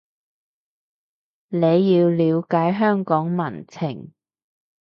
[1.49, 4.11] 你要了解香港民情